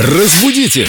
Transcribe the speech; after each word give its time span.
Разбудите! 0.00 0.86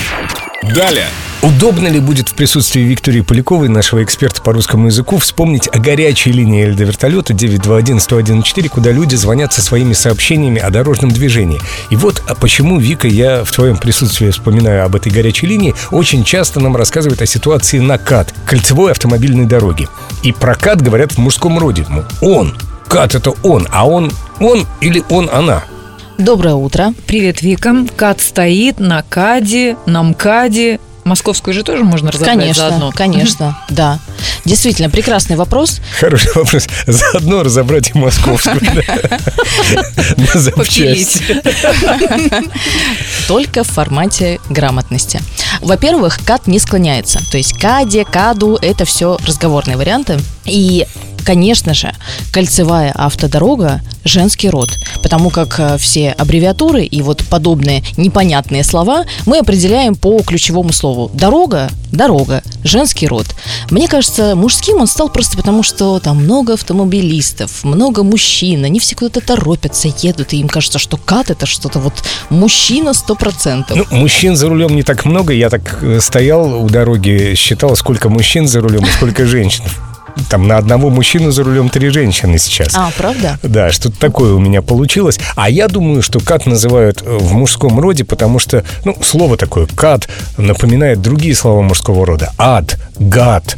Далее! 0.75 1.07
Удобно 1.41 1.87
ли 1.87 1.99
будет 1.99 2.29
в 2.29 2.35
присутствии 2.35 2.81
Виктории 2.81 3.21
Поляковой, 3.21 3.67
нашего 3.67 4.03
эксперта 4.03 4.39
по 4.43 4.53
русскому 4.53 4.85
языку, 4.85 5.17
вспомнить 5.17 5.67
о 5.67 5.79
горячей 5.79 6.31
линии 6.31 6.65
Эльда 6.65 6.83
вертолета 6.83 7.33
921-101-4, 7.33 8.69
куда 8.69 8.91
люди 8.91 9.15
звонят 9.15 9.51
со 9.51 9.63
своими 9.63 9.93
сообщениями 9.93 10.61
о 10.61 10.69
дорожном 10.69 11.09
движении. 11.09 11.59
И 11.89 11.95
вот 11.95 12.21
а 12.27 12.35
почему, 12.35 12.77
Вика, 12.77 13.07
я 13.07 13.43
в 13.43 13.51
твоем 13.51 13.77
присутствии 13.77 14.29
вспоминаю 14.29 14.85
об 14.85 14.95
этой 14.95 15.11
горячей 15.11 15.47
линии, 15.47 15.73
очень 15.89 16.23
часто 16.23 16.59
нам 16.59 16.75
рассказывают 16.75 17.23
о 17.23 17.25
ситуации 17.25 17.79
на 17.79 17.97
КАТ, 17.97 18.35
кольцевой 18.45 18.91
автомобильной 18.91 19.45
дороге. 19.45 19.87
И 20.21 20.31
про 20.31 20.53
КАТ 20.53 20.83
говорят 20.83 21.13
в 21.13 21.17
мужском 21.17 21.57
роде. 21.57 21.83
Ну, 21.89 22.03
он. 22.21 22.55
КАТ 22.87 23.15
это 23.15 23.31
он, 23.41 23.67
а 23.71 23.87
он, 23.87 24.11
он 24.39 24.67
или 24.81 25.03
он, 25.09 25.31
она. 25.33 25.63
Доброе 26.19 26.55
утро. 26.55 26.93
Привет, 27.07 27.41
Вика. 27.41 27.73
Кат 27.95 28.19
стоит 28.19 28.81
на 28.81 29.03
КАДе, 29.03 29.77
на 29.85 30.03
МКАДе. 30.03 30.81
Московскую 31.05 31.53
же 31.53 31.63
тоже 31.63 31.85
можно 31.85 32.11
разобрать 32.11 32.37
Конечно, 32.37 32.69
заодно. 32.69 32.91
конечно, 32.91 33.57
да. 33.69 33.99
Действительно, 34.43 34.89
прекрасный 34.89 35.37
вопрос. 35.37 35.79
Хороший 35.97 36.33
вопрос. 36.35 36.67
Заодно 36.85 37.41
разобрать 37.41 37.91
и 37.95 37.97
московскую. 37.97 38.59
На 40.17 40.39
запчасти. 40.39 41.41
Только 43.29 43.63
в 43.63 43.67
формате 43.67 44.41
грамотности. 44.49 45.21
Во-первых, 45.61 46.19
кат 46.25 46.47
не 46.47 46.59
склоняется. 46.59 47.21
То 47.31 47.37
есть 47.37 47.57
каде, 47.57 48.03
каду– 48.03 48.59
это 48.61 48.83
все 48.83 49.17
разговорные 49.25 49.77
варианты. 49.77 50.19
И 50.43 50.85
Конечно 51.29 51.75
же, 51.75 51.93
кольцевая 52.31 52.91
автодорога– 52.91 53.81
женский 54.03 54.49
род, 54.49 54.69
потому 55.03 55.29
как 55.29 55.59
э, 55.59 55.77
все 55.77 56.09
аббревиатуры 56.11 56.83
и 56.83 57.01
вот 57.03 57.23
подобные 57.29 57.83
непонятные 57.97 58.63
слова 58.63 59.05
мы 59.27 59.37
определяем 59.37 59.95
по 59.95 60.19
ключевому 60.23 60.73
слову. 60.73 61.11
Дорога– 61.13 61.69
дорога, 61.91 62.41
женский 62.63 63.07
род. 63.07 63.27
Мне 63.69 63.87
кажется, 63.87 64.35
мужским 64.35 64.77
он 64.77 64.87
стал 64.87 65.09
просто 65.09 65.37
потому, 65.37 65.63
что 65.63 65.99
там 65.99 66.23
много 66.23 66.53
автомобилистов, 66.53 67.63
много 67.63 68.03
мужчин, 68.03 68.65
они 68.65 68.79
все 68.79 68.95
куда-то 68.95 69.21
торопятся, 69.21 69.89
едут, 69.99 70.33
и 70.33 70.37
им 70.37 70.47
кажется, 70.47 70.79
что 70.79 70.97
кат– 70.97 71.29
это 71.31 71.45
что-то 71.45 71.79
вот 71.79 71.93
мужчина 72.29 72.93
сто 72.93 73.15
процентов. 73.15 73.77
Ну, 73.77 73.97
мужчин 73.97 74.35
за 74.35 74.49
рулем 74.49 74.75
не 74.75 74.83
так 74.83 75.05
много. 75.05 75.33
Я 75.33 75.49
так 75.49 75.83
э, 75.83 75.99
стоял 75.99 76.63
у 76.63 76.69
дороги, 76.69 77.33
считал, 77.35 77.75
сколько 77.75 78.09
мужчин 78.09 78.47
за 78.47 78.61
рулем 78.61 78.83
и 78.83 78.89
сколько 78.89 79.25
женщин. 79.25 79.65
Там 80.29 80.47
на 80.47 80.57
одного 80.57 80.89
мужчину 80.89 81.31
за 81.31 81.43
рулем 81.43 81.69
три 81.69 81.89
женщины 81.89 82.37
сейчас. 82.37 82.73
А, 82.75 82.91
правда? 82.97 83.39
Да, 83.43 83.71
что-то 83.71 83.99
такое 83.99 84.33
у 84.33 84.39
меня 84.39 84.61
получилось. 84.61 85.19
А 85.35 85.49
я 85.49 85.67
думаю, 85.67 86.01
что 86.01 86.19
кат 86.19 86.45
называют 86.45 87.01
э, 87.01 87.17
в 87.17 87.33
мужском 87.33 87.79
роде, 87.79 88.03
потому 88.03 88.39
что, 88.39 88.63
ну, 88.85 88.95
слово 89.01 89.37
такое 89.37 89.67
кат 89.67 90.07
напоминает 90.37 91.01
другие 91.01 91.35
слова 91.35 91.61
мужского 91.61 92.05
рода. 92.05 92.31
Ад, 92.37 92.77
гад, 92.97 93.57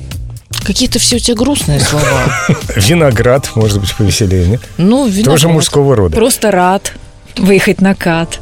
Какие-то 0.63 0.99
все 0.99 1.15
у 1.15 1.19
тебя 1.19 1.35
грустные 1.35 1.79
слова. 1.79 2.05
виноград, 2.75 3.49
может 3.55 3.79
быть, 3.79 3.95
повеселее, 3.95 4.45
нет? 4.45 4.61
Ну, 4.77 5.05
Тоже 5.05 5.17
виноград. 5.17 5.43
мужского 5.45 5.95
рода. 5.95 6.15
Просто 6.15 6.51
рад 6.51 6.93
выехать 7.37 7.81
на 7.81 7.95
КАТ. 7.95 8.39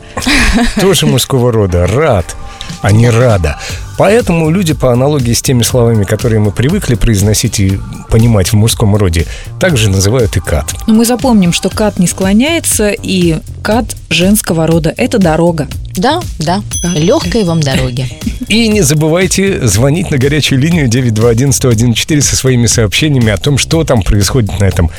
Тоже 0.81 1.05
мужского 1.05 1.51
рода. 1.51 1.87
Рад, 1.87 2.35
а 2.81 2.91
не 2.91 3.09
рада. 3.09 3.57
Поэтому 3.99 4.49
люди, 4.49 4.73
по 4.73 4.93
аналогии 4.93 5.33
с 5.33 5.41
теми 5.41 5.61
словами, 5.61 6.05
которые 6.05 6.39
мы 6.39 6.51
привыкли 6.51 6.95
произносить 6.95 7.59
и 7.59 7.77
понимать 8.09 8.47
в 8.47 8.53
мужском 8.53 8.95
роде, 8.95 9.25
также 9.59 9.89
называют 9.89 10.37
и 10.37 10.39
кат. 10.39 10.73
Но 10.87 10.93
мы 10.93 11.03
запомним, 11.03 11.51
что 11.51 11.69
КАТ 11.69 11.99
не 11.99 12.07
склоняется, 12.07 12.91
и 12.91 13.39
КАТ 13.61 13.97
женского 14.09 14.67
рода– 14.67 14.93
это 14.97 15.17
дорога. 15.17 15.67
Да, 15.97 16.21
да. 16.39 16.63
Легкой 16.95 17.43
вам 17.43 17.59
дороги. 17.59 18.07
И 18.47 18.69
не 18.69 18.83
забывайте 18.83 19.67
звонить 19.67 20.11
на 20.11 20.17
горячую 20.17 20.61
линию 20.61 20.87
921-101-4 20.87 22.21
со 22.21 22.37
своими 22.37 22.67
сообщениями 22.67 23.33
о 23.33 23.37
том, 23.37 23.57
что 23.57 23.83
там 23.83 24.01
происходит 24.03 24.61
на 24.61 24.63
этом 24.63 24.89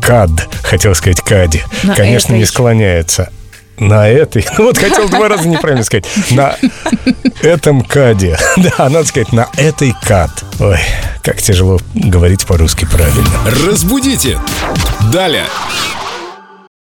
КАД, 0.00 0.30
хотел 0.62 0.94
сказать 0.94 1.20
КАДе. 1.20 1.64
На 1.82 1.96
Конечно, 1.96 2.34
не 2.34 2.44
склоняется. 2.44 3.30
На 3.80 4.08
этой. 4.08 4.46
Ну 4.58 4.64
вот 4.66 4.78
хотел 4.78 5.08
два 5.08 5.28
раза 5.28 5.48
неправильно 5.48 5.84
сказать. 5.84 6.06
На 6.30 6.54
этом 7.42 7.80
КАДе. 7.80 8.38
Да, 8.56 8.88
надо 8.88 9.06
сказать, 9.06 9.32
на 9.32 9.48
этой 9.56 9.94
КАД. 10.06 10.44
Ой, 10.60 10.78
как 11.22 11.40
тяжело 11.40 11.80
говорить 11.94 12.46
по-русски 12.46 12.84
правильно. 12.84 13.26
Разбудите! 13.66 14.38
Далее! 15.12 15.46